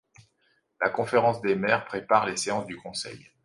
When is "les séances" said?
2.25-2.65